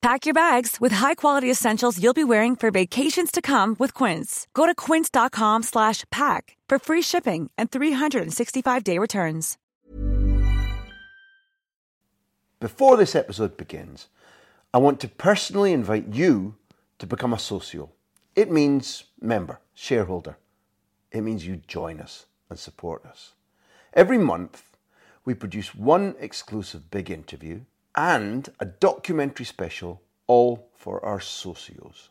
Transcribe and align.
Pack 0.00 0.26
your 0.26 0.34
bags 0.34 0.80
with 0.80 0.92
high-quality 0.92 1.50
essentials 1.50 2.00
you'll 2.00 2.14
be 2.14 2.22
wearing 2.22 2.54
for 2.54 2.70
vacations 2.70 3.32
to 3.32 3.42
come 3.42 3.74
with 3.80 3.94
Quince. 3.94 4.46
Go 4.54 4.64
to 4.64 4.74
quince.com 4.74 5.64
slash 5.64 6.04
pack 6.10 6.56
for 6.68 6.78
free 6.78 7.02
shipping 7.02 7.50
and 7.58 7.70
365-day 7.70 8.96
returns. 8.98 9.58
Before 12.60 12.96
this 12.96 13.16
episode 13.16 13.56
begins, 13.56 14.08
I 14.72 14.78
want 14.78 15.00
to 15.00 15.08
personally 15.08 15.72
invite 15.72 16.08
you 16.12 16.54
to 17.00 17.06
become 17.06 17.32
a 17.32 17.38
socio. 17.38 17.90
It 18.36 18.52
means 18.52 19.04
member, 19.20 19.58
shareholder. 19.74 20.36
It 21.10 21.22
means 21.22 21.46
you 21.46 21.56
join 21.66 22.00
us 22.00 22.26
and 22.48 22.58
support 22.58 23.04
us. 23.04 23.32
Every 23.94 24.18
month, 24.18 24.76
we 25.24 25.34
produce 25.34 25.74
one 25.74 26.14
exclusive 26.20 26.88
big 26.90 27.10
interview 27.10 27.62
and 27.98 28.48
a 28.60 28.64
documentary 28.64 29.44
special, 29.44 30.00
all 30.28 30.68
for 30.76 31.04
our 31.04 31.18
socios. 31.18 32.10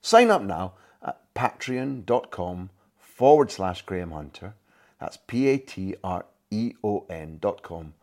Sign 0.00 0.30
up 0.30 0.42
now 0.42 0.74
at 1.02 1.18
patreon.com 1.34 2.70
forward 2.96 3.50
slash 3.50 3.82
Graham 3.82 4.12
Hunter. 4.12 4.54
That's 5.00 5.18
P 5.26 5.48
A 5.48 5.58
T 5.58 5.96
R 6.04 6.24
E 6.52 6.74
O 6.84 7.04
N 7.10 7.38
dot 7.40 7.64
com 7.64 7.94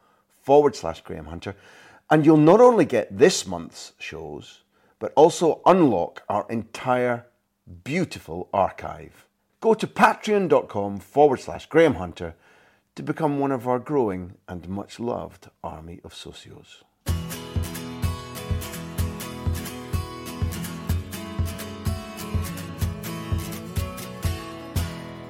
forward 0.41 0.75
slash 0.75 0.99
Graham 0.99 1.27
Hunter. 1.27 1.55
And 2.09 2.25
you'll 2.25 2.35
not 2.35 2.59
only 2.59 2.83
get 2.83 3.17
this 3.17 3.47
month's 3.47 3.93
shows, 3.97 4.63
but 4.99 5.13
also 5.15 5.61
unlock 5.65 6.23
our 6.27 6.45
entire 6.49 7.25
beautiful 7.85 8.49
archive. 8.53 9.25
Go 9.61 9.73
to 9.73 9.87
patreon.com 9.87 10.99
forward 10.99 11.39
slash 11.39 11.67
Graham 11.67 11.95
Hunter 11.95 12.35
to 12.95 13.01
become 13.01 13.39
one 13.39 13.53
of 13.53 13.65
our 13.65 13.79
growing 13.79 14.33
and 14.49 14.67
much 14.67 14.99
loved 14.99 15.49
army 15.63 16.01
of 16.03 16.13
socios. 16.13 16.83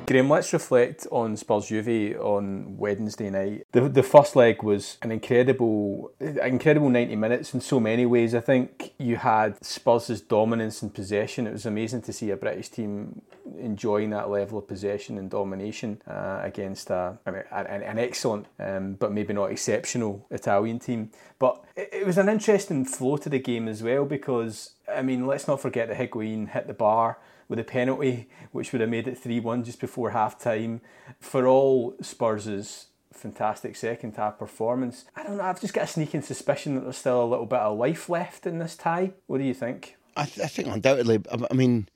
Graham, 0.05 0.29
let's 0.29 0.51
reflect 0.51 1.07
on 1.11 1.37
Spurs 1.37 1.67
Juve 1.67 2.19
on 2.19 2.77
Wednesday 2.77 3.29
night. 3.29 3.65
The 3.71 3.87
the 3.87 4.03
first 4.03 4.35
leg 4.35 4.61
was 4.61 4.97
an 5.01 5.11
incredible, 5.11 6.11
incredible 6.19 6.89
ninety 6.89 7.15
minutes 7.15 7.53
in 7.53 7.61
so 7.61 7.79
many 7.79 8.05
ways. 8.05 8.35
I 8.35 8.41
think 8.41 8.93
you 8.97 9.15
had 9.15 9.63
Spurs' 9.63 10.19
dominance 10.19 10.81
and 10.81 10.93
possession. 10.93 11.47
It 11.47 11.53
was 11.53 11.65
amazing 11.65 12.01
to 12.03 12.13
see 12.13 12.31
a 12.31 12.35
British 12.35 12.69
team 12.69 13.21
enjoying 13.57 14.09
that 14.09 14.29
level 14.29 14.59
of 14.59 14.67
possession 14.67 15.17
and 15.17 15.29
domination 15.29 16.01
uh, 16.07 16.41
against 16.43 16.89
an, 16.89 17.17
an 17.25 17.99
excellent 17.99 18.47
um, 18.59 18.95
but 18.95 19.11
maybe 19.11 19.33
not 19.33 19.51
exceptional 19.51 20.25
Italian 20.31 20.79
team. 20.79 21.11
But 21.39 21.63
it, 21.75 21.89
it 21.93 22.05
was 22.05 22.17
an 22.17 22.27
interesting 22.27 22.83
flow 22.83 23.17
to 23.17 23.29
the 23.29 23.39
game 23.39 23.67
as 23.67 23.81
well 23.81 24.05
because 24.05 24.71
I 24.93 25.01
mean, 25.01 25.27
let's 25.27 25.47
not 25.47 25.61
forget 25.61 25.87
that 25.87 25.97
Higuain 25.97 26.49
hit 26.49 26.67
the 26.67 26.73
bar 26.73 27.19
with 27.53 27.59
a 27.59 27.63
penalty, 27.63 28.27
which 28.51 28.71
would 28.71 28.81
have 28.81 28.89
made 28.89 29.07
it 29.07 29.15
3 29.15 29.39
1 29.39 29.63
just 29.63 29.79
before 29.79 30.09
half 30.09 30.39
time. 30.39 30.81
For 31.19 31.45
all 31.45 31.93
Spurs' 32.01 32.87
fantastic 33.11 33.75
second 33.75 34.15
half 34.15 34.39
performance, 34.39 35.05
I 35.15 35.21
don't 35.21 35.37
know, 35.37 35.43
I've 35.43 35.61
just 35.61 35.75
got 35.75 35.83
a 35.83 35.87
sneaking 35.87 36.23
suspicion 36.23 36.73
that 36.73 36.81
there's 36.81 36.97
still 36.97 37.23
a 37.23 37.29
little 37.29 37.45
bit 37.45 37.59
of 37.59 37.77
life 37.77 38.09
left 38.09 38.47
in 38.47 38.57
this 38.57 38.75
tie. 38.75 39.11
What 39.27 39.37
do 39.37 39.43
you 39.43 39.53
think? 39.53 39.97
I, 40.17 40.25
th- 40.25 40.43
I 40.43 40.47
think 40.47 40.67
undoubtedly. 40.67 41.21
I 41.31 41.53
mean, 41.53 41.89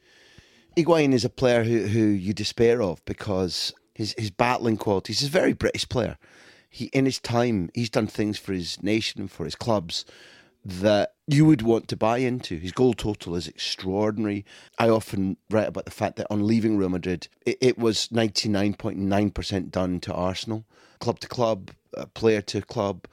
Higuain 0.77 1.11
is 1.11 1.25
a 1.25 1.29
player 1.29 1.63
who, 1.63 1.87
who 1.87 2.01
you 2.01 2.35
despair 2.35 2.83
of 2.83 3.03
because 3.05 3.73
his, 3.95 4.13
his 4.15 4.29
battling 4.29 4.77
qualities. 4.77 5.21
He's 5.21 5.29
a 5.29 5.31
very 5.31 5.53
British 5.53 5.89
player. 5.89 6.19
He 6.69 6.85
in 6.93 7.05
his 7.05 7.17
time, 7.17 7.71
he's 7.73 7.89
done 7.89 8.05
things 8.05 8.37
for 8.37 8.53
his 8.53 8.83
nation, 8.83 9.21
and 9.21 9.31
for 9.31 9.45
his 9.45 9.55
clubs 9.55 10.05
that 10.67 11.13
you 11.27 11.45
would 11.45 11.61
want 11.61 11.87
to 11.87 11.95
buy 11.95 12.17
into. 12.17 12.57
His 12.57 12.73
goal 12.73 12.93
total 12.93 13.35
is 13.35 13.47
extraordinary. 13.47 14.43
I 14.77 14.89
often 14.89 15.37
write 15.49 15.69
about 15.69 15.85
the 15.85 15.91
fact 15.91 16.17
that 16.17 16.27
on 16.29 16.45
leaving 16.45 16.77
Real 16.77 16.89
Madrid, 16.89 17.29
it, 17.45 17.57
it 17.61 17.77
was 17.77 18.09
99.9% 18.09 19.71
done 19.71 19.99
to 20.01 20.13
Arsenal, 20.13 20.65
club 20.99 21.21
to 21.21 21.27
club, 21.29 21.71
uh, 21.95 22.05
player 22.07 22.41
to 22.41 22.61
club, 22.61 23.07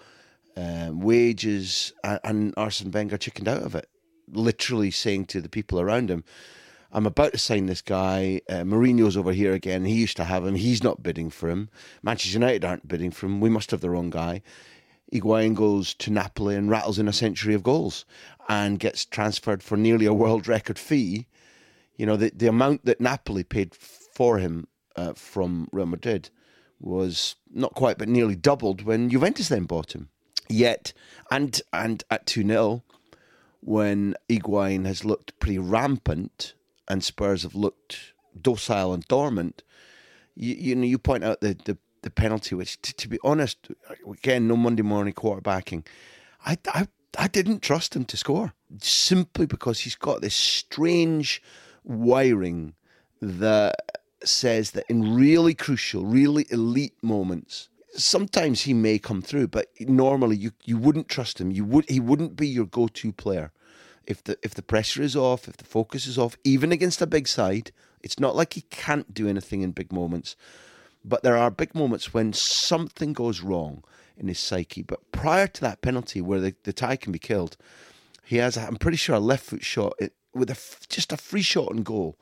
um, 0.56 0.98
wages, 0.98 1.92
and, 2.02 2.18
and 2.24 2.54
Arsene 2.56 2.90
Wenger 2.90 3.18
chickened 3.18 3.46
out 3.46 3.62
of 3.62 3.76
it, 3.76 3.88
literally 4.28 4.90
saying 4.90 5.26
to 5.26 5.40
the 5.40 5.48
people 5.48 5.80
around 5.80 6.10
him, 6.10 6.24
I'm 6.90 7.06
about 7.06 7.32
to 7.32 7.38
sign 7.38 7.66
this 7.66 7.82
guy. 7.82 8.40
Uh, 8.48 8.62
Mourinho's 8.62 9.16
over 9.16 9.32
here 9.32 9.52
again. 9.52 9.84
He 9.84 9.94
used 9.94 10.16
to 10.16 10.24
have 10.24 10.46
him. 10.46 10.54
He's 10.54 10.82
not 10.82 11.02
bidding 11.02 11.28
for 11.30 11.50
him. 11.50 11.68
Manchester 12.02 12.34
United 12.34 12.64
aren't 12.64 12.86
bidding 12.86 13.10
for 13.10 13.26
him. 13.26 13.40
We 13.40 13.50
must 13.50 13.72
have 13.72 13.80
the 13.80 13.90
wrong 13.90 14.10
guy. 14.10 14.42
Higuain 15.14 15.54
goes 15.54 15.94
to 15.94 16.10
Napoli 16.10 16.56
and 16.56 16.68
rattles 16.68 16.98
in 16.98 17.06
a 17.06 17.12
century 17.12 17.54
of 17.54 17.62
goals 17.62 18.04
and 18.48 18.80
gets 18.80 19.04
transferred 19.04 19.62
for 19.62 19.76
nearly 19.76 20.06
a 20.06 20.12
world 20.12 20.48
record 20.48 20.78
fee. 20.78 21.26
You 21.96 22.06
know, 22.06 22.16
the, 22.16 22.32
the 22.34 22.48
amount 22.48 22.84
that 22.84 23.00
Napoli 23.00 23.44
paid 23.44 23.74
for 23.74 24.38
him 24.38 24.66
uh, 24.96 25.12
from 25.12 25.68
Real 25.70 25.86
Madrid 25.86 26.30
was 26.80 27.36
not 27.52 27.74
quite, 27.74 27.96
but 27.96 28.08
nearly 28.08 28.34
doubled 28.34 28.82
when 28.82 29.08
Juventus 29.08 29.48
then 29.48 29.64
bought 29.64 29.94
him. 29.94 30.08
Yet, 30.48 30.92
and 31.30 31.62
and 31.72 32.02
at 32.10 32.26
2 32.26 32.46
0, 32.46 32.82
when 33.60 34.14
Higuain 34.28 34.84
has 34.84 35.04
looked 35.04 35.38
pretty 35.38 35.58
rampant 35.58 36.54
and 36.88 37.02
Spurs 37.02 37.44
have 37.44 37.54
looked 37.54 38.12
docile 38.38 38.92
and 38.92 39.06
dormant, 39.06 39.62
you, 40.34 40.54
you 40.54 40.74
know, 40.74 40.84
you 40.84 40.98
point 40.98 41.24
out 41.24 41.40
the, 41.40 41.56
the 41.64 41.78
the 42.04 42.10
penalty, 42.10 42.54
which, 42.54 42.80
to, 42.82 42.94
to 42.94 43.08
be 43.08 43.18
honest, 43.24 43.68
again, 44.08 44.46
no 44.46 44.56
Monday 44.56 44.82
morning 44.82 45.12
quarterbacking. 45.12 45.84
I, 46.46 46.58
I, 46.68 46.86
I 47.18 47.28
didn't 47.28 47.62
trust 47.62 47.96
him 47.96 48.04
to 48.04 48.16
score 48.16 48.52
simply 48.78 49.46
because 49.46 49.80
he's 49.80 49.96
got 49.96 50.20
this 50.20 50.34
strange 50.34 51.42
wiring 51.82 52.74
that 53.20 53.74
says 54.22 54.72
that 54.72 54.84
in 54.88 55.14
really 55.14 55.54
crucial, 55.54 56.04
really 56.04 56.46
elite 56.50 56.94
moments, 57.02 57.68
sometimes 57.96 58.62
he 58.62 58.74
may 58.74 58.98
come 58.98 59.22
through, 59.22 59.48
but 59.48 59.68
normally 59.80 60.36
you, 60.36 60.52
you 60.64 60.76
wouldn't 60.76 61.08
trust 61.08 61.40
him. 61.40 61.50
You 61.50 61.64
would 61.64 61.88
he 61.88 62.00
wouldn't 62.00 62.36
be 62.36 62.48
your 62.48 62.66
go 62.66 62.88
to 62.88 63.12
player. 63.12 63.52
If 64.06 64.22
the 64.24 64.36
if 64.42 64.54
the 64.54 64.62
pressure 64.62 65.02
is 65.02 65.16
off, 65.16 65.48
if 65.48 65.56
the 65.56 65.64
focus 65.64 66.06
is 66.06 66.18
off, 66.18 66.36
even 66.44 66.72
against 66.72 67.00
a 67.00 67.06
big 67.06 67.26
side, 67.26 67.72
it's 68.02 68.20
not 68.20 68.36
like 68.36 68.54
he 68.54 68.62
can't 68.62 69.14
do 69.14 69.28
anything 69.28 69.62
in 69.62 69.72
big 69.72 69.92
moments. 69.92 70.36
But 71.04 71.22
there 71.22 71.36
are 71.36 71.50
big 71.50 71.74
moments 71.74 72.14
when 72.14 72.32
something 72.32 73.12
goes 73.12 73.40
wrong 73.40 73.84
in 74.16 74.28
his 74.28 74.38
psyche. 74.38 74.82
But 74.82 75.12
prior 75.12 75.46
to 75.46 75.60
that 75.60 75.82
penalty, 75.82 76.20
where 76.20 76.40
the, 76.40 76.54
the 76.62 76.72
tie 76.72 76.96
can 76.96 77.12
be 77.12 77.18
killed, 77.18 77.56
he 78.24 78.36
has, 78.36 78.56
I'm 78.56 78.76
pretty 78.76 78.96
sure, 78.96 79.16
a 79.16 79.20
left 79.20 79.44
foot 79.44 79.64
shot 79.64 79.94
with 80.32 80.50
a, 80.50 80.58
just 80.88 81.12
a 81.12 81.16
free 81.16 81.42
shot 81.42 81.72
and 81.72 81.84
goal 81.84 82.18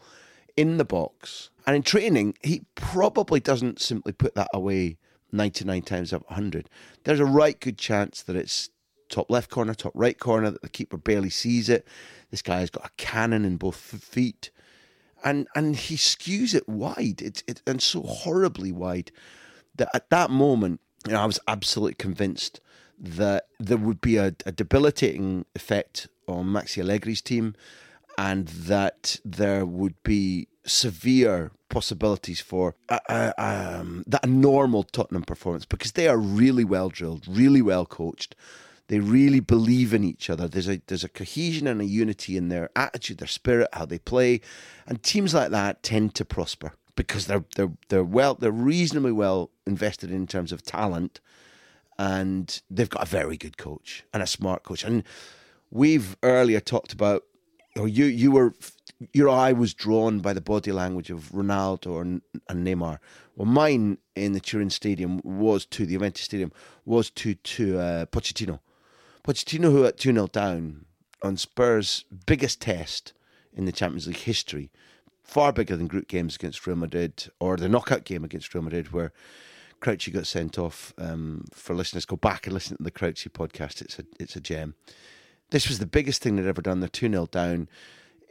in 0.56 0.76
the 0.76 0.84
box. 0.84 1.50
And 1.66 1.76
in 1.76 1.82
training, 1.82 2.36
he 2.42 2.64
probably 2.74 3.40
doesn't 3.40 3.80
simply 3.80 4.12
put 4.12 4.34
that 4.34 4.48
away 4.52 4.98
99 5.30 5.82
times 5.82 6.12
out 6.12 6.22
of 6.22 6.26
100. 6.26 6.68
There's 7.04 7.20
a 7.20 7.24
right 7.24 7.58
good 7.58 7.78
chance 7.78 8.22
that 8.22 8.36
it's 8.36 8.70
top 9.08 9.30
left 9.30 9.50
corner, 9.50 9.74
top 9.74 9.92
right 9.94 10.18
corner, 10.18 10.50
that 10.50 10.62
the 10.62 10.68
keeper 10.68 10.96
barely 10.96 11.30
sees 11.30 11.68
it. 11.68 11.86
This 12.30 12.42
guy 12.42 12.60
has 12.60 12.70
got 12.70 12.86
a 12.86 12.90
cannon 12.96 13.44
in 13.44 13.56
both 13.56 13.76
feet. 13.76 14.50
And 15.24 15.46
and 15.54 15.76
he 15.76 15.96
skews 15.96 16.54
it 16.54 16.68
wide. 16.68 17.22
It's 17.22 17.42
it, 17.46 17.62
and 17.66 17.82
so 17.82 18.02
horribly 18.02 18.72
wide 18.72 19.12
that 19.76 19.88
at 19.94 20.10
that 20.10 20.30
moment, 20.30 20.80
you 21.06 21.12
know, 21.12 21.20
I 21.20 21.26
was 21.26 21.40
absolutely 21.48 21.94
convinced 21.94 22.60
that 22.98 23.46
there 23.58 23.76
would 23.76 24.00
be 24.00 24.16
a, 24.16 24.34
a 24.46 24.52
debilitating 24.52 25.44
effect 25.54 26.08
on 26.28 26.46
Maxi 26.46 26.82
Allegri's 26.82 27.20
team, 27.20 27.54
and 28.16 28.48
that 28.48 29.18
there 29.24 29.66
would 29.66 30.00
be 30.02 30.48
severe 30.64 31.50
possibilities 31.68 32.40
for 32.40 32.76
a, 32.88 33.32
um, 33.38 34.04
that 34.06 34.24
a 34.24 34.28
normal 34.28 34.84
Tottenham 34.84 35.22
performance 35.22 35.64
because 35.64 35.92
they 35.92 36.06
are 36.06 36.18
really 36.18 36.64
well 36.64 36.88
drilled, 36.88 37.26
really 37.26 37.62
well 37.62 37.86
coached. 37.86 38.36
They 38.88 38.98
really 39.00 39.40
believe 39.40 39.94
in 39.94 40.04
each 40.04 40.28
other. 40.28 40.48
There's 40.48 40.68
a 40.68 40.82
there's 40.86 41.04
a 41.04 41.08
cohesion 41.08 41.66
and 41.66 41.80
a 41.80 41.84
unity 41.84 42.36
in 42.36 42.48
their 42.48 42.70
attitude, 42.76 43.18
their 43.18 43.28
spirit, 43.28 43.68
how 43.72 43.86
they 43.86 43.98
play, 43.98 44.40
and 44.86 45.02
teams 45.02 45.34
like 45.34 45.50
that 45.50 45.82
tend 45.82 46.14
to 46.16 46.24
prosper 46.24 46.72
because 46.96 47.26
they're 47.26 47.44
they're 47.56 47.72
they're 47.88 48.04
well 48.04 48.34
they're 48.34 48.50
reasonably 48.50 49.12
well 49.12 49.50
invested 49.66 50.10
in 50.10 50.26
terms 50.26 50.52
of 50.52 50.62
talent, 50.62 51.20
and 51.98 52.60
they've 52.70 52.90
got 52.90 53.04
a 53.04 53.10
very 53.10 53.36
good 53.36 53.56
coach 53.56 54.04
and 54.12 54.22
a 54.22 54.26
smart 54.26 54.62
coach. 54.62 54.84
And 54.84 55.04
we've 55.70 56.16
earlier 56.22 56.60
talked 56.60 56.92
about, 56.92 57.24
or 57.76 57.88
you 57.88 58.04
you 58.04 58.30
were 58.30 58.52
your 59.12 59.28
eye 59.28 59.52
was 59.52 59.74
drawn 59.74 60.20
by 60.20 60.32
the 60.32 60.40
body 60.40 60.72
language 60.72 61.10
of 61.10 61.30
Ronaldo 61.32 62.00
and, 62.00 62.22
and 62.48 62.66
Neymar. 62.66 62.98
Well, 63.36 63.46
mine 63.46 63.98
in 64.14 64.32
the 64.32 64.40
Turin 64.40 64.70
Stadium 64.70 65.20
was 65.24 65.66
to 65.66 65.86
the 65.86 65.94
Juventus 65.94 66.24
Stadium 66.24 66.52
was 66.84 67.10
to 67.10 67.34
to 67.34 67.78
uh, 67.78 68.06
Pochettino. 68.06 68.60
Pochettino, 69.24 69.70
who 69.70 69.84
at 69.84 69.98
two 69.98 70.12
0 70.12 70.26
down 70.28 70.84
on 71.22 71.36
Spurs' 71.36 72.04
biggest 72.26 72.60
test 72.60 73.12
in 73.54 73.64
the 73.64 73.72
Champions 73.72 74.06
League 74.06 74.16
history, 74.16 74.70
far 75.22 75.52
bigger 75.52 75.76
than 75.76 75.86
group 75.86 76.08
games 76.08 76.36
against 76.36 76.66
Real 76.66 76.76
Madrid 76.76 77.30
or 77.38 77.56
the 77.56 77.68
knockout 77.68 78.04
game 78.04 78.24
against 78.24 78.52
Real 78.54 78.64
Madrid, 78.64 78.92
where 78.92 79.12
Crouchy 79.80 80.10
got 80.10 80.26
sent 80.26 80.58
off. 80.58 80.92
Um, 80.98 81.44
for 81.52 81.74
listeners, 81.74 82.04
go 82.04 82.16
back 82.16 82.46
and 82.46 82.54
listen 82.54 82.76
to 82.76 82.82
the 82.82 82.90
Crouchy 82.90 83.30
podcast. 83.30 83.80
It's 83.80 83.98
a 83.98 84.04
it's 84.18 84.36
a 84.36 84.40
gem. 84.40 84.74
This 85.50 85.68
was 85.68 85.78
the 85.78 85.86
biggest 85.86 86.22
thing 86.22 86.36
they'd 86.36 86.46
ever 86.46 86.62
done. 86.62 86.80
They're 86.80 86.88
two 86.88 87.08
0 87.10 87.26
down 87.26 87.68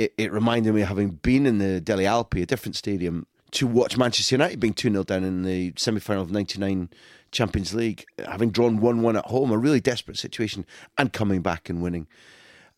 it, 0.02 0.14
it 0.18 0.32
reminded 0.32 0.74
me 0.74 0.82
of 0.82 0.88
having 0.88 1.10
been 1.10 1.46
in 1.46 1.60
the 1.60 1.80
Delle 1.80 2.00
Alpi, 2.00 2.42
a 2.42 2.46
different 2.46 2.76
stadium, 2.76 3.28
to 3.52 3.68
watch 3.68 3.98
Manchester 3.98 4.36
United 4.36 4.60
being 4.60 4.74
2 4.74 4.90
0 4.90 5.04
down 5.04 5.24
in 5.24 5.44
the 5.44 5.74
semi 5.76 6.00
final 6.00 6.24
of 6.24 6.32
99 6.32 6.90
Champions 7.32 7.74
League, 7.74 8.06
having 8.26 8.52
drawn 8.52 8.80
1 8.80 9.02
1 9.02 9.16
at 9.18 9.26
home, 9.26 9.52
a 9.52 9.58
really 9.58 9.80
desperate 9.80 10.18
situation, 10.18 10.66
and 10.98 11.14
coming 11.14 11.42
back 11.42 11.70
and 11.70 11.82
winning. 11.82 12.08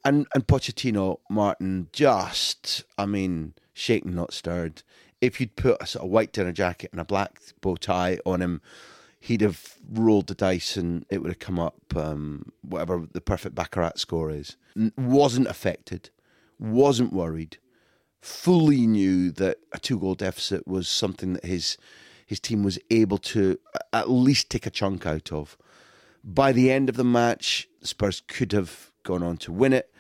And, 0.05 0.27
and 0.35 0.45
Pochettino, 0.45 1.19
Martin, 1.29 1.87
just, 1.93 2.83
I 2.97 3.05
mean, 3.05 3.53
shaken, 3.73 4.13
not 4.13 4.33
stirred. 4.33 4.83
If 5.21 5.39
you'd 5.39 5.55
put 5.55 5.81
a 5.81 5.87
sort 5.87 6.03
of 6.03 6.11
white 6.11 6.33
dinner 6.33 6.51
jacket 6.51 6.89
and 6.91 6.99
a 6.99 7.05
black 7.05 7.39
bow 7.61 7.77
tie 7.77 8.19
on 8.25 8.41
him, 8.41 8.61
he'd 9.21 9.39
have 9.39 9.75
rolled 9.89 10.27
the 10.27 10.35
dice 10.35 10.75
and 10.75 11.05
it 11.09 11.21
would 11.21 11.31
have 11.31 11.39
come 11.39 11.57
up 11.57 11.95
um, 11.95 12.51
whatever 12.61 13.07
the 13.09 13.21
perfect 13.21 13.55
Baccarat 13.55 13.97
score 13.97 14.29
is. 14.29 14.57
Wasn't 14.97 15.47
affected 15.47 16.09
wasn't 16.63 17.13
worried, 17.13 17.57
fully 18.23 18.87
knew 18.87 19.31
that 19.31 19.57
a 19.73 19.79
two 19.79 19.99
goal 19.99 20.15
deficit 20.15 20.65
was 20.65 20.87
something 20.87 21.33
that 21.33 21.45
his 21.45 21.77
his 22.25 22.39
team 22.39 22.63
was 22.63 22.79
able 22.89 23.17
to 23.17 23.59
at 23.91 24.09
least 24.09 24.49
take 24.49 24.65
a 24.65 24.69
chunk 24.69 25.05
out 25.05 25.31
of. 25.31 25.57
By 26.23 26.53
the 26.53 26.71
end 26.71 26.87
of 26.87 26.95
the 26.95 27.03
match, 27.03 27.67
Spurs 27.81 28.21
could 28.25 28.53
have 28.53 28.91
gone 29.03 29.21
on 29.21 29.35
to 29.37 29.51
win 29.51 29.73
it. 29.73 29.93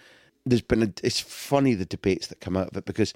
There's 0.45 0.61
been 0.61 0.83
a, 0.83 0.93
it's 1.03 1.19
funny 1.19 1.73
the 1.73 1.85
debates 1.85 2.27
that 2.27 2.39
come 2.39 2.55
out 2.55 2.69
of 2.69 2.77
it 2.77 2.85
because 2.85 3.13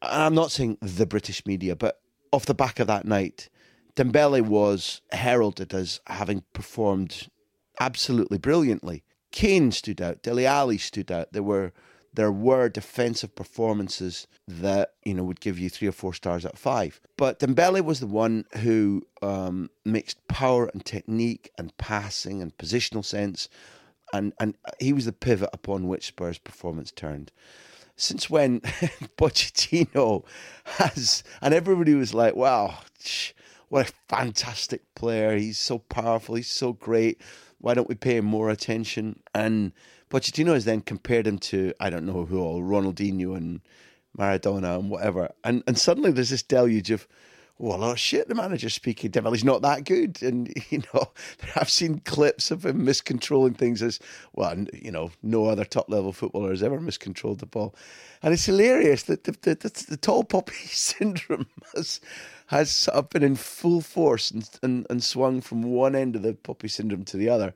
I'm 0.00 0.34
not 0.34 0.52
saying 0.52 0.78
the 0.80 1.04
British 1.04 1.44
media, 1.44 1.74
but 1.74 2.00
off 2.32 2.46
the 2.46 2.54
back 2.54 2.78
of 2.78 2.86
that 2.86 3.04
night, 3.04 3.48
Dembele 3.96 4.42
was 4.42 5.00
heralded 5.10 5.74
as 5.74 6.00
having 6.06 6.44
performed 6.52 7.28
absolutely 7.80 8.38
brilliantly. 8.38 9.02
Kane 9.32 9.72
stood 9.72 10.00
out, 10.00 10.22
Dele 10.22 10.46
Alli 10.46 10.78
stood 10.78 11.10
out. 11.10 11.32
There 11.32 11.42
were 11.42 11.72
there 12.18 12.32
were 12.32 12.68
defensive 12.68 13.32
performances 13.36 14.26
that 14.48 14.94
you 15.04 15.14
know 15.14 15.22
would 15.22 15.38
give 15.38 15.56
you 15.56 15.70
three 15.70 15.86
or 15.86 15.92
four 15.92 16.12
stars 16.12 16.44
out 16.44 16.54
of 16.54 16.58
five. 16.58 17.00
But 17.16 17.38
Dembele 17.38 17.84
was 17.84 18.00
the 18.00 18.08
one 18.08 18.44
who 18.56 19.06
um, 19.22 19.70
mixed 19.84 20.26
power 20.26 20.66
and 20.66 20.84
technique 20.84 21.52
and 21.56 21.76
passing 21.78 22.42
and 22.42 22.58
positional 22.58 23.04
sense, 23.04 23.48
and 24.12 24.32
and 24.40 24.56
he 24.80 24.92
was 24.92 25.04
the 25.04 25.12
pivot 25.12 25.50
upon 25.52 25.86
which 25.86 26.08
Spurs' 26.08 26.38
performance 26.38 26.90
turned. 26.90 27.30
Since 27.94 28.28
when 28.28 28.60
Pochettino 29.16 30.24
has, 30.64 31.22
and 31.40 31.54
everybody 31.54 31.94
was 31.94 32.14
like, 32.14 32.34
"Wow, 32.34 32.78
what 33.68 33.88
a 33.88 33.92
fantastic 34.08 34.92
player! 34.96 35.36
He's 35.36 35.58
so 35.58 35.78
powerful. 35.78 36.34
He's 36.34 36.50
so 36.50 36.72
great. 36.72 37.22
Why 37.58 37.74
don't 37.74 37.88
we 37.88 37.94
pay 37.94 38.16
him 38.16 38.24
more 38.24 38.50
attention?" 38.50 39.20
And 39.32 39.70
Pochettino 40.10 40.54
has 40.54 40.64
then 40.64 40.80
compared 40.80 41.26
him 41.26 41.38
to 41.38 41.72
I 41.80 41.90
don't 41.90 42.06
know 42.06 42.24
who 42.24 42.40
all 42.40 42.62
Ronaldinho 42.62 43.36
and 43.36 43.60
Maradona 44.16 44.78
and 44.78 44.90
whatever, 44.90 45.30
and 45.44 45.62
and 45.66 45.78
suddenly 45.78 46.10
there's 46.10 46.30
this 46.30 46.42
deluge 46.42 46.90
of. 46.90 47.06
Well, 47.60 47.82
oh 47.82 47.96
shit, 47.96 48.28
the 48.28 48.36
manager's 48.36 48.74
speaking 48.74 49.10
Devil. 49.10 49.32
He's 49.32 49.42
not 49.42 49.62
that 49.62 49.84
good. 49.84 50.18
And, 50.22 50.54
you 50.70 50.84
know, 50.94 51.10
I've 51.56 51.68
seen 51.68 51.98
clips 51.98 52.52
of 52.52 52.64
him 52.64 52.86
miscontrolling 52.86 53.56
things 53.56 53.82
as, 53.82 53.98
well, 54.32 54.56
you 54.72 54.92
know, 54.92 55.10
no 55.24 55.46
other 55.46 55.64
top 55.64 55.90
level 55.90 56.12
footballer 56.12 56.50
has 56.50 56.62
ever 56.62 56.80
miscontrolled 56.80 57.40
the 57.40 57.46
ball. 57.46 57.74
And 58.22 58.32
it's 58.32 58.46
hilarious 58.46 59.02
that 59.02 59.24
the, 59.24 59.32
the, 59.32 59.56
the, 59.56 59.86
the 59.88 59.96
tall 59.96 60.22
poppy 60.22 60.54
syndrome 60.68 61.48
has, 61.74 62.00
has 62.46 62.70
sort 62.70 62.96
of 62.96 63.10
been 63.10 63.24
in 63.24 63.34
full 63.34 63.80
force 63.80 64.30
and, 64.30 64.48
and, 64.62 64.86
and 64.88 65.02
swung 65.02 65.40
from 65.40 65.64
one 65.64 65.96
end 65.96 66.14
of 66.14 66.22
the 66.22 66.34
poppy 66.34 66.68
syndrome 66.68 67.04
to 67.06 67.16
the 67.16 67.28
other 67.28 67.54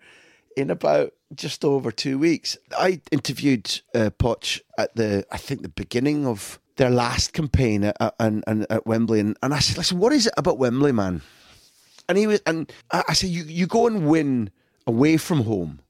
in 0.56 0.70
about 0.70 1.12
just 1.34 1.64
over 1.64 1.90
two 1.90 2.18
weeks. 2.18 2.56
I 2.76 3.00
interviewed 3.10 3.80
uh, 3.94 4.10
Poch 4.10 4.60
at 4.78 4.94
the, 4.96 5.24
I 5.30 5.36
think, 5.36 5.62
the 5.62 5.68
beginning 5.68 6.26
of 6.26 6.58
their 6.76 6.90
last 6.90 7.32
campaign 7.32 7.84
at, 7.84 7.96
at, 8.00 8.14
at, 8.20 8.70
at 8.70 8.86
Wembley, 8.86 9.20
and, 9.20 9.36
and 9.42 9.54
I 9.54 9.58
said, 9.58 9.76
"Listen, 9.76 9.98
what 9.98 10.12
is 10.12 10.26
it 10.26 10.34
about 10.36 10.58
Wembley, 10.58 10.92
man?" 10.92 11.22
And 12.08 12.18
he 12.18 12.26
was, 12.26 12.40
and 12.46 12.72
I 12.90 13.12
said, 13.12 13.30
"You 13.30 13.44
you 13.44 13.66
go 13.66 13.86
and 13.86 14.08
win 14.08 14.50
away 14.86 15.16
from 15.16 15.42
home 15.42 15.80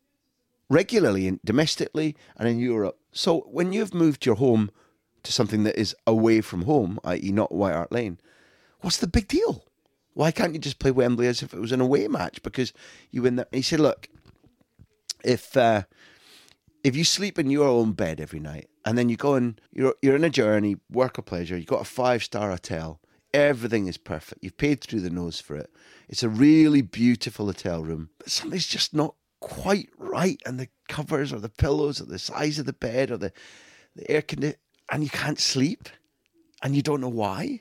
regularly, 0.68 1.28
and 1.28 1.40
domestically, 1.44 2.16
and 2.36 2.48
in 2.48 2.58
Europe. 2.58 2.98
So 3.12 3.40
when 3.50 3.72
you've 3.72 3.94
moved 3.94 4.26
your 4.26 4.36
home 4.36 4.70
to 5.22 5.32
something 5.32 5.64
that 5.64 5.78
is 5.78 5.94
away 6.06 6.40
from 6.40 6.62
home, 6.62 6.98
i.e., 7.04 7.30
not 7.30 7.52
White 7.52 7.74
Hart 7.74 7.92
Lane, 7.92 8.18
what's 8.80 8.98
the 8.98 9.06
big 9.06 9.28
deal?" 9.28 9.64
Why 10.14 10.30
can't 10.30 10.52
you 10.52 10.58
just 10.58 10.78
play 10.78 10.90
Wembley 10.90 11.26
as 11.26 11.42
if 11.42 11.54
it 11.54 11.58
was 11.58 11.72
an 11.72 11.80
away 11.80 12.06
match? 12.06 12.42
Because 12.42 12.74
you 13.10 13.22
win 13.22 13.36
that. 13.36 13.48
he 13.50 13.62
said, 13.62 13.80
"Look, 13.80 14.08
if 15.24 15.56
uh, 15.56 15.82
if 16.84 16.96
you 16.96 17.04
sleep 17.04 17.38
in 17.38 17.50
your 17.50 17.68
own 17.68 17.92
bed 17.92 18.20
every 18.20 18.40
night 18.40 18.68
and 18.84 18.98
then 18.98 19.08
you 19.08 19.16
go 19.16 19.34
and 19.34 19.60
you're 19.72 19.94
you're 20.02 20.16
in 20.16 20.24
a 20.24 20.30
journey, 20.30 20.76
work 20.90 21.18
or 21.18 21.22
pleasure, 21.22 21.56
you've 21.56 21.66
got 21.66 21.80
a 21.80 21.84
five 21.84 22.22
star 22.22 22.50
hotel, 22.50 23.00
everything 23.32 23.86
is 23.86 23.96
perfect. 23.96 24.42
You've 24.42 24.56
paid 24.56 24.80
through 24.80 25.00
the 25.00 25.10
nose 25.10 25.40
for 25.40 25.56
it. 25.56 25.70
It's 26.08 26.22
a 26.22 26.28
really 26.28 26.82
beautiful 26.82 27.46
hotel 27.46 27.82
room, 27.82 28.10
but 28.18 28.30
something's 28.30 28.66
just 28.66 28.94
not 28.94 29.14
quite 29.40 29.88
right, 29.98 30.40
and 30.46 30.58
the 30.58 30.68
covers 30.88 31.32
or 31.32 31.40
the 31.40 31.48
pillows 31.48 32.00
or 32.00 32.04
the 32.04 32.18
size 32.18 32.58
of 32.58 32.66
the 32.66 32.72
bed 32.72 33.10
or 33.10 33.16
the 33.16 33.32
the 33.94 34.10
air 34.10 34.22
condition, 34.22 34.58
and 34.90 35.02
you 35.02 35.10
can't 35.10 35.40
sleep, 35.40 35.88
and 36.62 36.74
you 36.74 36.82
don't 36.82 37.00
know 37.00 37.08
why. 37.08 37.60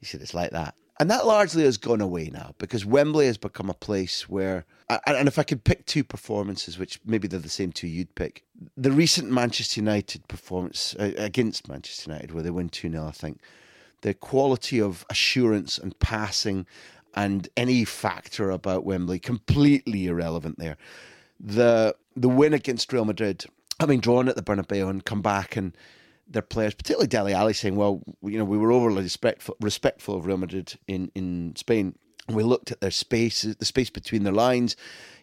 You 0.00 0.06
said 0.06 0.20
it's 0.20 0.34
like 0.34 0.50
that. 0.50 0.74
And 1.00 1.10
that 1.10 1.26
largely 1.26 1.64
has 1.64 1.76
gone 1.76 2.00
away 2.00 2.30
now 2.32 2.54
because 2.58 2.84
Wembley 2.84 3.26
has 3.26 3.36
become 3.36 3.68
a 3.68 3.74
place 3.74 4.28
where, 4.28 4.64
and 5.06 5.26
if 5.26 5.38
I 5.38 5.42
could 5.42 5.64
pick 5.64 5.86
two 5.86 6.04
performances, 6.04 6.78
which 6.78 7.00
maybe 7.04 7.26
they're 7.26 7.40
the 7.40 7.48
same 7.48 7.72
two 7.72 7.88
you'd 7.88 8.14
pick, 8.14 8.44
the 8.76 8.92
recent 8.92 9.30
Manchester 9.30 9.80
United 9.80 10.28
performance 10.28 10.94
uh, 10.98 11.12
against 11.16 11.68
Manchester 11.68 12.12
United, 12.12 12.32
where 12.32 12.44
they 12.44 12.50
win 12.50 12.68
2 12.68 12.90
0, 12.90 13.06
I 13.06 13.10
think, 13.10 13.40
the 14.02 14.14
quality 14.14 14.80
of 14.80 15.04
assurance 15.10 15.78
and 15.78 15.98
passing 15.98 16.66
and 17.14 17.48
any 17.56 17.84
factor 17.84 18.50
about 18.50 18.84
Wembley 18.84 19.18
completely 19.18 20.06
irrelevant 20.06 20.58
there. 20.58 20.76
The 21.40 21.96
the 22.16 22.28
win 22.28 22.54
against 22.54 22.92
Real 22.92 23.04
Madrid, 23.04 23.44
having 23.80 23.98
drawn 23.98 24.28
at 24.28 24.36
the 24.36 24.42
Bernabeu 24.42 24.88
and 24.88 25.04
come 25.04 25.22
back 25.22 25.56
and 25.56 25.76
their 26.28 26.42
players, 26.42 26.74
particularly 26.74 27.06
Dele 27.06 27.32
Alli, 27.32 27.52
saying, 27.52 27.76
"Well, 27.76 28.02
you 28.22 28.38
know, 28.38 28.44
we 28.44 28.58
were 28.58 28.72
overly 28.72 29.02
respectful, 29.02 29.56
respectful 29.60 30.16
of 30.16 30.26
Real 30.26 30.36
Madrid 30.36 30.78
in 30.86 31.10
in 31.14 31.54
Spain. 31.56 31.96
We 32.28 32.42
looked 32.42 32.72
at 32.72 32.80
their 32.80 32.90
space, 32.90 33.42
the 33.42 33.64
space 33.64 33.90
between 33.90 34.24
their 34.24 34.32
lines." 34.32 34.76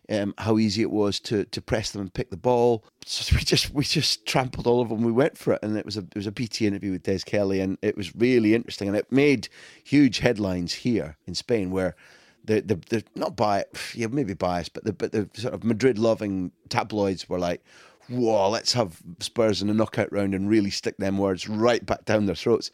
Um, 0.09 0.33
how 0.39 0.57
easy 0.57 0.81
it 0.81 0.91
was 0.91 1.21
to 1.21 1.45
to 1.45 1.61
press 1.61 1.91
them 1.91 2.01
and 2.01 2.13
pick 2.13 2.31
the 2.31 2.37
ball. 2.37 2.83
So 3.05 3.35
we 3.37 3.43
just 3.43 3.73
we 3.73 3.83
just 3.83 4.25
trampled 4.25 4.67
all 4.67 4.81
of 4.81 4.89
them. 4.89 5.03
We 5.03 5.11
went 5.11 5.37
for 5.37 5.53
it, 5.53 5.59
and 5.63 5.77
it 5.77 5.85
was 5.85 5.97
a 5.97 6.01
it 6.01 6.15
was 6.15 6.27
a 6.27 6.31
BT 6.31 6.67
interview 6.67 6.91
with 6.91 7.03
Des 7.03 7.19
Kelly, 7.19 7.61
and 7.61 7.77
it 7.81 7.95
was 7.95 8.15
really 8.15 8.53
interesting, 8.53 8.87
and 8.87 8.97
it 8.97 9.11
made 9.11 9.47
huge 9.83 10.19
headlines 10.19 10.73
here 10.73 11.17
in 11.27 11.35
Spain, 11.35 11.71
where 11.71 11.95
the 12.43 12.61
the, 12.61 12.75
the 12.89 13.03
not 13.15 13.35
biased, 13.35 13.69
yeah, 13.95 14.07
maybe 14.07 14.33
biased, 14.33 14.73
but 14.73 14.83
the 14.83 14.93
but 14.93 15.11
the 15.11 15.29
sort 15.33 15.53
of 15.53 15.63
Madrid 15.63 15.97
loving 15.97 16.51
tabloids 16.69 17.29
were 17.29 17.39
like, 17.39 17.63
whoa, 18.11 18.49
let's 18.49 18.73
have 18.73 19.01
Spurs 19.19 19.61
in 19.61 19.69
a 19.69 19.73
knockout 19.73 20.11
round 20.11 20.33
and 20.33 20.49
really 20.49 20.69
stick 20.69 20.97
them 20.97 21.17
words 21.17 21.47
right 21.47 21.85
back 21.85 22.05
down 22.05 22.25
their 22.25 22.35
throats. 22.35 22.71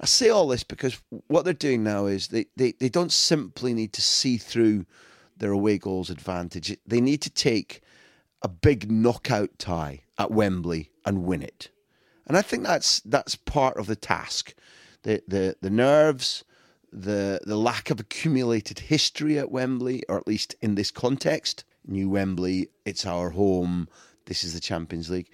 I 0.00 0.06
say 0.06 0.28
all 0.28 0.46
this 0.46 0.62
because 0.62 1.00
what 1.26 1.44
they're 1.44 1.52
doing 1.52 1.82
now 1.82 2.06
is 2.06 2.28
they, 2.28 2.46
they, 2.56 2.72
they 2.72 2.88
don't 2.88 3.12
simply 3.12 3.74
need 3.74 3.92
to 3.94 4.02
see 4.02 4.36
through 4.36 4.86
their 5.36 5.52
away 5.52 5.78
goals 5.78 6.10
advantage. 6.10 6.76
They 6.86 7.00
need 7.00 7.22
to 7.22 7.30
take 7.30 7.82
a 8.42 8.48
big 8.48 8.90
knockout 8.90 9.58
tie 9.58 10.02
at 10.18 10.30
Wembley 10.30 10.90
and 11.04 11.24
win 11.24 11.42
it. 11.42 11.70
And 12.26 12.36
I 12.36 12.42
think 12.42 12.64
that's 12.64 13.00
that's 13.00 13.34
part 13.34 13.78
of 13.78 13.86
the 13.86 13.96
task. 13.96 14.54
The 15.02 15.22
the 15.26 15.56
the 15.60 15.70
nerves, 15.70 16.44
the 16.92 17.40
the 17.44 17.56
lack 17.56 17.90
of 17.90 17.98
accumulated 17.98 18.78
history 18.80 19.38
at 19.38 19.50
Wembley, 19.50 20.02
or 20.08 20.18
at 20.18 20.26
least 20.26 20.54
in 20.60 20.74
this 20.74 20.90
context. 20.90 21.64
New 21.86 22.10
Wembley, 22.10 22.68
it's 22.84 23.06
our 23.06 23.30
home. 23.30 23.88
This 24.28 24.44
is 24.44 24.54
the 24.54 24.60
Champions 24.60 25.10
League. 25.10 25.30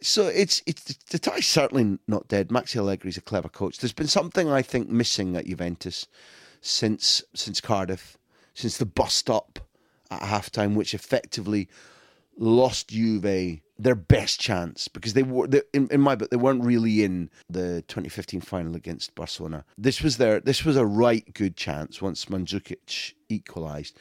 So 0.00 0.26
it's 0.26 0.62
it's 0.66 0.82
the 1.10 1.18
tie's 1.18 1.46
certainly 1.46 1.98
not 2.08 2.28
dead. 2.28 2.48
Maxi 2.48 2.76
Allegri's 2.80 3.16
a 3.16 3.20
clever 3.20 3.48
coach. 3.48 3.78
There's 3.78 3.92
been 3.92 4.06
something 4.06 4.48
I 4.50 4.62
think 4.62 4.88
missing 4.88 5.36
at 5.36 5.46
Juventus 5.46 6.06
since 6.60 7.22
since 7.34 7.60
Cardiff, 7.60 8.16
since 8.54 8.78
the 8.78 8.86
bus 8.86 9.14
stop 9.14 9.58
at 10.10 10.22
halftime, 10.22 10.74
which 10.74 10.94
effectively 10.94 11.68
lost 12.38 12.88
Juve 12.88 13.60
their 13.80 13.94
best 13.94 14.40
chance 14.40 14.88
because 14.88 15.12
they 15.12 15.22
were 15.22 15.46
they, 15.46 15.62
in, 15.72 15.88
in 15.90 16.00
my 16.00 16.16
book 16.16 16.30
they 16.30 16.36
weren't 16.36 16.64
really 16.64 17.04
in 17.04 17.30
the 17.50 17.82
2015 17.88 18.40
final 18.40 18.76
against 18.76 19.14
Barcelona. 19.14 19.64
This 19.76 20.02
was 20.02 20.16
their 20.16 20.40
this 20.40 20.64
was 20.64 20.76
a 20.76 20.86
right 20.86 21.32
good 21.34 21.56
chance 21.56 22.00
once 22.00 22.24
Mandzukic 22.26 23.14
equalised 23.28 23.98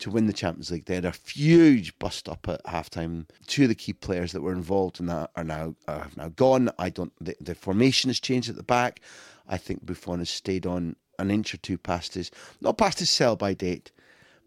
to 0.00 0.10
win 0.10 0.26
the 0.26 0.32
Champions 0.32 0.70
League. 0.70 0.86
They 0.86 0.96
had 0.96 1.04
a 1.04 1.14
huge 1.26 1.98
bust 1.98 2.28
up 2.28 2.48
at 2.48 2.64
halftime. 2.64 3.28
Two 3.46 3.64
of 3.64 3.68
the 3.68 3.74
key 3.74 3.92
players 3.92 4.32
that 4.32 4.42
were 4.42 4.52
involved 4.52 5.00
in 5.00 5.06
that 5.06 5.30
are 5.36 5.44
now 5.44 5.74
uh, 5.86 6.00
have 6.00 6.16
now 6.16 6.28
gone. 6.30 6.70
I 6.78 6.90
don't. 6.90 7.12
The, 7.20 7.36
the, 7.40 7.54
formation 7.54 8.10
has 8.10 8.20
changed 8.20 8.48
at 8.48 8.56
the 8.56 8.62
back. 8.62 9.00
I 9.48 9.56
think 9.56 9.84
Buffon 9.84 10.18
has 10.18 10.30
stayed 10.30 10.66
on 10.66 10.96
an 11.18 11.30
inch 11.30 11.54
or 11.54 11.58
two 11.58 11.78
past 11.78 12.14
his 12.14 12.30
not 12.60 12.78
past 12.78 12.98
his 12.98 13.10
sell 13.10 13.36
by 13.36 13.54
date, 13.54 13.92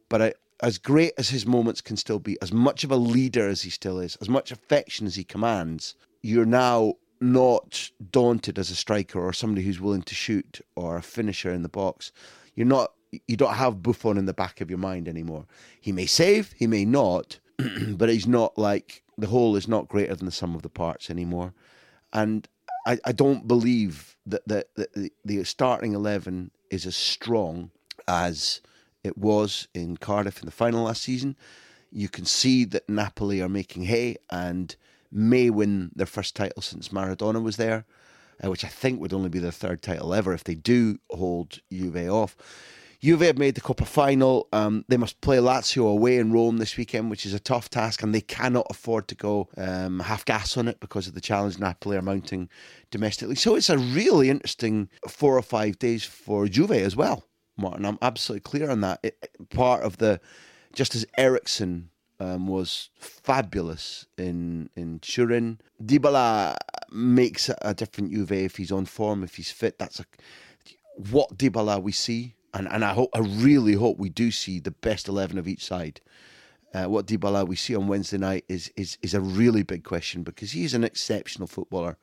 but 0.10 0.22
I, 0.22 0.34
as 0.62 0.78
great 0.78 1.14
as 1.18 1.30
his 1.30 1.46
moments 1.46 1.82
can 1.82 1.98
still 1.98 2.20
be, 2.20 2.38
as 2.42 2.52
much 2.52 2.84
of 2.84 2.92
a 2.92 2.96
leader 2.96 3.48
as 3.48 3.62
he 3.62 3.70
still 3.70 4.00
is, 4.00 4.16
as 4.22 4.30
much 4.30 4.52
affection 4.52 5.06
as 5.06 5.16
he 5.16 5.24
commands, 5.24 5.96
you're 6.22 6.46
now 6.46 6.94
not 7.20 7.90
daunted 8.12 8.58
as 8.58 8.70
a 8.70 8.76
striker 8.76 9.20
or 9.20 9.34
somebody 9.34 9.66
who's 9.66 9.80
willing 9.80 10.04
to 10.04 10.16
shoot 10.16 10.62
or 10.76 10.98
a 10.98 11.02
finisher 11.02 11.52
in 11.52 11.64
the 11.64 11.70
box. 11.70 12.12
You're 12.56 12.66
not 12.66 12.94
you 13.28 13.38
don't 13.38 13.56
have 13.56 13.84
Buffon 13.84 14.18
in 14.18 14.26
the 14.26 14.34
back 14.34 14.62
of 14.62 14.70
your 14.70 14.80
mind 14.80 15.08
anymore. 15.08 15.46
He 15.80 15.92
may 15.92 16.06
save, 16.06 16.54
he 16.58 16.68
may 16.68 16.86
not, 16.86 17.40
but 17.90 18.10
he's 18.10 18.28
not 18.28 18.58
like 18.58 19.04
the 19.18 19.28
whole 19.28 19.56
is 19.56 19.68
not 19.68 19.88
greater 19.88 20.16
than 20.16 20.26
the 20.26 20.32
sum 20.32 20.56
of 20.56 20.62
the 20.62 20.70
parts 20.70 21.10
anymore. 21.10 21.54
And 22.12 22.48
I, 22.86 23.00
I 23.06 23.12
don't 23.12 23.48
believe 23.48 24.18
that, 24.26 24.46
the, 24.48 25.12
the 25.26 25.44
starting 25.44 25.94
eleven 25.94 26.52
is 26.70 26.86
as 26.86 26.96
strong 26.96 27.72
as 28.08 28.62
it 29.04 29.18
was 29.18 29.68
in 29.74 29.98
Cardiff 29.98 30.40
in 30.40 30.46
the 30.46 30.52
final 30.52 30.84
last 30.84 31.02
season. 31.02 31.36
You 31.92 32.10
can 32.10 32.26
see 32.26 32.66
that 32.66 32.90
Napoli 32.90 33.42
are 33.42 33.50
making 33.50 33.84
hay 33.84 34.18
and 34.30 34.76
may 35.12 35.50
win 35.50 35.92
their 35.96 36.08
first 36.08 36.36
title 36.36 36.62
since 36.62 36.90
Maradona 36.90 37.42
was 37.42 37.58
there, 37.58 37.86
uh, 38.44 38.50
which 38.50 38.66
I 38.66 38.70
think 38.70 39.00
would 39.00 39.14
only 39.14 39.30
be 39.30 39.40
their 39.40 39.52
third 39.52 39.82
title 39.82 40.14
ever 40.14 40.34
if 40.34 40.44
they 40.44 40.56
do 40.56 41.00
hold 41.12 41.60
Juve 41.72 42.10
off. 42.10 42.36
Juve 43.04 43.22
have 43.22 43.38
made 43.38 43.56
the 43.56 43.62
Coppa 43.62 43.86
final. 43.86 44.48
Um, 44.54 44.86
they 44.88 44.96
must 44.96 45.20
play 45.20 45.38
Lazio 45.38 45.92
away 45.92 46.18
in 46.18 46.32
Rome 46.32 46.58
this 46.58 46.78
weekend, 46.78 47.10
which 47.10 47.26
is 47.26 47.34
a 47.34 47.40
tough 47.40 47.70
task, 47.70 48.02
and 48.02 48.16
they 48.16 48.22
cannot 48.22 48.66
afford 48.70 49.10
to 49.10 49.16
go 49.16 49.50
um, 49.58 50.00
half 50.00 50.24
gas 50.24 50.56
on 50.56 50.70
it 50.70 50.80
because 50.80 51.08
of 51.08 51.14
the 51.14 51.20
challenge 51.20 51.60
Napoli 51.60 51.98
are 51.98 52.02
mounting 52.02 52.50
domestically. 52.92 53.36
So 53.36 53.56
it's 53.56 53.70
a 53.70 53.78
really 53.78 54.30
interesting 54.30 54.88
four 55.10 55.38
or 55.38 55.42
five 55.42 55.78
days 55.80 56.06
for 56.06 56.48
Juve 56.48 56.72
as 56.72 56.96
well. 56.96 57.26
Martin. 57.58 57.86
I'm 57.86 58.00
absolutely 58.02 58.42
clear 58.42 58.70
on 58.70 58.80
that. 58.82 59.00
It, 59.04 59.30
part 59.50 59.84
of 59.84 59.98
the, 59.98 60.22
just 60.74 60.96
as 60.96 61.06
Eriksen 61.18 61.90
um, 62.22 62.48
was 62.48 62.90
fabulous 62.98 64.06
in 64.18 64.70
in 64.76 65.00
Turin, 65.00 65.60
Dybala 65.84 66.56
makes 66.90 67.50
a 67.62 67.74
different 67.74 68.12
Juve 68.12 68.32
if 68.32 68.56
he's 68.56 68.72
on 68.72 68.86
form, 68.86 69.24
if 69.24 69.36
he's 69.36 69.52
fit. 69.52 69.78
That's 69.78 70.00
a 70.00 70.06
what 71.12 71.38
Dybala 71.38 71.82
we 71.82 71.92
see, 71.92 72.36
and 72.54 72.68
and 72.72 72.84
I 72.84 72.94
hope 72.94 73.10
I 73.14 73.20
really 73.20 73.74
hope 73.74 73.98
we 73.98 74.10
do 74.10 74.32
see 74.32 74.60
the 74.60 74.72
best 74.72 75.08
eleven 75.08 75.38
of 75.38 75.48
each 75.48 75.66
side. 75.66 76.02
Uh, 76.74 76.86
what 76.86 77.06
Dybala 77.06 77.48
we 77.48 77.56
see 77.56 77.76
on 77.76 77.88
Wednesday 77.88 78.18
night 78.18 78.46
is 78.48 78.72
is 78.76 78.98
is 79.02 79.14
a 79.14 79.22
really 79.22 79.64
big 79.64 79.84
question 79.84 80.24
because 80.24 80.52
he's 80.52 80.74
an 80.74 80.84
exceptional 80.84 81.48
footballer 81.48 81.98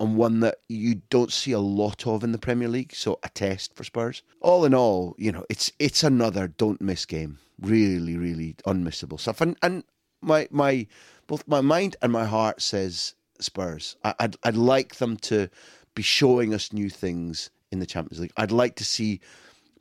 and 0.00 0.16
one 0.16 0.40
that 0.40 0.58
you 0.68 0.96
don't 1.10 1.32
see 1.32 1.52
a 1.52 1.58
lot 1.58 2.06
of 2.06 2.24
in 2.24 2.32
the 2.32 2.38
Premier 2.38 2.68
League. 2.68 2.94
So 2.94 3.18
a 3.22 3.28
test 3.28 3.74
for 3.74 3.84
Spurs. 3.84 4.22
All 4.40 4.64
in 4.64 4.74
all, 4.74 5.14
you 5.18 5.32
know, 5.32 5.44
it's 5.50 5.72
it's 5.78 6.02
another 6.02 6.48
don't 6.48 6.80
miss 6.80 7.04
game. 7.04 7.38
Really, 7.60 8.16
really 8.16 8.54
unmissable 8.66 9.20
stuff. 9.20 9.40
And 9.40 9.56
and 9.62 9.84
my 10.20 10.48
my 10.50 10.86
both 11.26 11.46
my 11.46 11.60
mind 11.60 11.96
and 12.02 12.12
my 12.12 12.24
heart 12.24 12.62
says 12.62 13.14
Spurs. 13.40 13.96
I, 14.04 14.14
I'd 14.20 14.36
I'd 14.42 14.56
like 14.56 14.96
them 14.96 15.16
to 15.18 15.50
be 15.94 16.02
showing 16.02 16.54
us 16.54 16.72
new 16.72 16.90
things 16.90 17.50
in 17.70 17.78
the 17.78 17.86
Champions 17.86 18.20
League. 18.20 18.32
I'd 18.36 18.52
like 18.52 18.76
to 18.76 18.84
see 18.84 19.20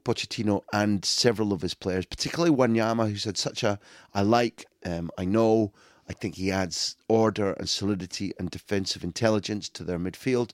Pochettino 0.03 0.63
and 0.71 1.03
several 1.05 1.53
of 1.53 1.61
his 1.61 1.73
players, 1.73 2.05
particularly 2.05 2.55
Wanyama, 2.55 3.09
who's 3.09 3.23
had 3.23 3.37
such 3.37 3.63
a 3.63 3.79
I 4.13 4.21
like, 4.21 4.65
um, 4.85 5.09
I 5.17 5.25
know 5.25 5.71
I 6.09 6.13
think 6.13 6.35
he 6.35 6.51
adds 6.51 6.95
order 7.07 7.53
and 7.53 7.69
solidity 7.69 8.33
and 8.37 8.49
defensive 8.49 9.03
intelligence 9.03 9.69
to 9.69 9.83
their 9.83 9.99
midfield. 9.99 10.51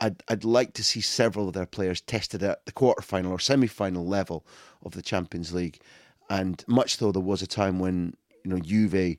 I'd, 0.00 0.22
I'd 0.28 0.44
like 0.44 0.72
to 0.74 0.84
see 0.84 1.00
several 1.00 1.48
of 1.48 1.54
their 1.54 1.66
players 1.66 2.00
tested 2.00 2.42
at 2.42 2.64
the 2.66 2.72
quarter-final 2.72 3.30
or 3.30 3.38
semi-final 3.38 4.06
level 4.06 4.44
of 4.84 4.92
the 4.92 5.02
Champions 5.02 5.52
League. 5.52 5.80
And 6.28 6.64
much 6.66 6.98
though 6.98 7.12
there 7.12 7.22
was 7.22 7.42
a 7.42 7.46
time 7.46 7.78
when 7.78 8.14
you 8.42 8.50
know 8.50 8.58
Juve 8.58 9.18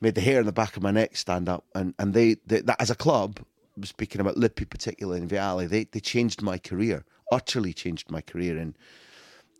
made 0.00 0.14
the 0.14 0.20
hair 0.20 0.40
on 0.40 0.46
the 0.46 0.52
back 0.52 0.76
of 0.76 0.82
my 0.82 0.90
neck 0.90 1.16
stand 1.16 1.48
up, 1.48 1.64
and 1.74 1.94
and 1.98 2.12
they, 2.14 2.36
they 2.46 2.60
that 2.60 2.80
as 2.80 2.90
a 2.90 2.94
club, 2.94 3.40
speaking 3.82 4.20
about 4.20 4.36
Lippi 4.36 4.68
particularly 4.68 5.20
in 5.20 5.28
Vialli, 5.28 5.68
they 5.68 5.84
they 5.84 6.00
changed 6.00 6.42
my 6.42 6.58
career, 6.58 7.04
utterly 7.32 7.72
changed 7.72 8.10
my 8.10 8.20
career 8.20 8.56
in 8.56 8.74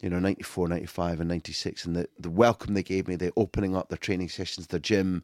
you 0.03 0.11
know, 0.11 0.19
94, 0.19 0.69
95 0.69 1.21
and 1.21 1.29
96 1.29 1.85
and 1.87 1.97
the, 1.97 2.09
the 2.19 2.31
welcome 2.31 2.75
they 2.75 2.83
gave 2.83 3.09
me, 3.09 3.17
the 3.17 3.33
opening 3.37 3.75
up 3.75 3.89
their 3.89 3.99
training 3.99 4.29
sessions, 4.29 4.67
their 4.67 4.81
gym, 4.81 5.23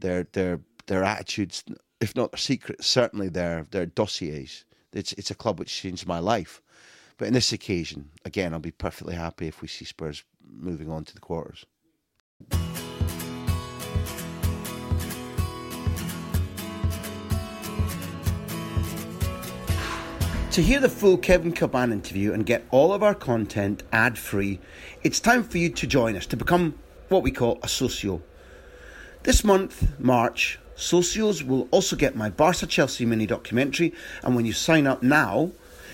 their 0.00 0.26
their 0.32 0.60
their 0.86 1.04
attitudes, 1.04 1.64
if 2.00 2.14
not 2.14 2.32
their 2.32 2.38
secrets, 2.38 2.86
certainly 2.86 3.28
their 3.28 3.66
their 3.70 3.86
dossiers. 3.86 4.64
It's 4.92 5.12
it's 5.14 5.30
a 5.30 5.34
club 5.34 5.58
which 5.58 5.74
changed 5.74 6.06
my 6.06 6.18
life. 6.18 6.60
But 7.16 7.28
in 7.28 7.34
this 7.34 7.52
occasion, 7.52 8.10
again, 8.24 8.52
I'll 8.52 8.60
be 8.60 8.70
perfectly 8.70 9.14
happy 9.14 9.46
if 9.46 9.62
we 9.62 9.68
see 9.68 9.84
Spurs 9.84 10.24
moving 10.44 10.90
on 10.90 11.04
to 11.04 11.14
the 11.14 11.20
quarters. 11.20 11.64
To 20.52 20.60
hear 20.60 20.80
the 20.80 20.90
full 20.90 21.16
Kevin 21.16 21.54
Kilbane 21.54 21.92
interview 21.92 22.34
and 22.34 22.44
get 22.44 22.66
all 22.70 22.92
of 22.92 23.02
our 23.02 23.14
content 23.14 23.82
ad 23.90 24.18
free, 24.18 24.60
it's 25.02 25.18
time 25.18 25.44
for 25.44 25.56
you 25.56 25.70
to 25.70 25.86
join 25.86 26.14
us 26.14 26.26
to 26.26 26.36
become 26.36 26.74
what 27.08 27.22
we 27.22 27.30
call 27.30 27.58
a 27.62 27.68
socio. 27.68 28.20
This 29.22 29.44
month, 29.44 29.98
March, 29.98 30.58
socios 30.76 31.42
will 31.42 31.68
also 31.70 31.96
get 31.96 32.16
my 32.16 32.28
Barca 32.28 32.66
Chelsea 32.66 33.06
mini 33.06 33.24
documentary, 33.24 33.94
and 34.22 34.36
when 34.36 34.44
you 34.44 34.52
sign 34.52 34.86
up 34.86 35.02
now, 35.02 35.52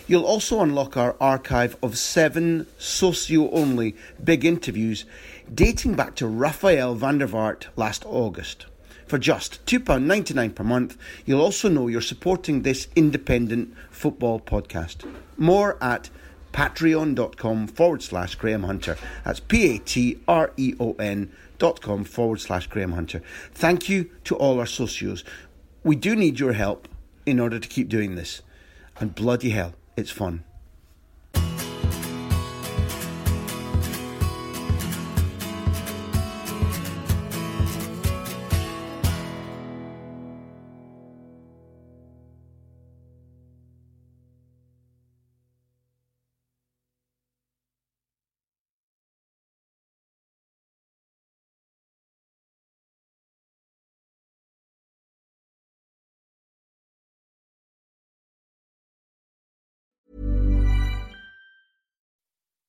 you'll 0.08 0.26
also 0.26 0.60
unlock 0.60 0.96
our 0.96 1.14
archive 1.20 1.76
of 1.80 1.96
seven 1.96 2.66
socio 2.78 3.48
only 3.52 3.94
big 4.24 4.44
interviews 4.44 5.04
dating 5.54 5.94
back 5.94 6.16
to 6.16 6.26
Rafael 6.26 6.96
van 6.96 7.18
der 7.18 7.28
Vaart 7.28 7.66
last 7.76 8.04
August. 8.04 8.66
For 9.08 9.18
just 9.18 9.64
£2.99 9.64 10.54
per 10.54 10.62
month, 10.64 10.98
you'll 11.24 11.40
also 11.40 11.70
know 11.70 11.88
you're 11.88 12.02
supporting 12.02 12.60
this 12.60 12.88
independent 12.94 13.74
football 13.90 14.38
podcast. 14.38 15.10
More 15.38 15.82
at 15.82 16.10
patreon.com 16.52 17.68
forward 17.68 18.02
slash 18.02 18.34
Graham 18.34 18.64
Hunter. 18.64 18.98
That's 19.24 19.40
P 19.40 19.76
A 19.76 19.78
T 19.78 20.20
R 20.28 20.52
E 20.58 20.74
O 20.78 20.92
N 20.98 21.32
dot 21.58 21.80
com 21.80 22.04
forward 22.04 22.40
slash 22.40 22.66
Graham 22.66 22.92
Hunter. 22.92 23.22
Thank 23.54 23.88
you 23.88 24.10
to 24.24 24.36
all 24.36 24.58
our 24.58 24.66
socios. 24.66 25.24
We 25.82 25.96
do 25.96 26.14
need 26.14 26.38
your 26.38 26.52
help 26.52 26.86
in 27.24 27.40
order 27.40 27.58
to 27.58 27.68
keep 27.68 27.88
doing 27.88 28.14
this. 28.14 28.42
And 29.00 29.14
bloody 29.14 29.50
hell, 29.50 29.74
it's 29.96 30.10
fun. 30.10 30.44